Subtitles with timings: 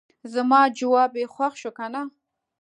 [0.33, 2.01] زما جواب یې خوښ شو کنه.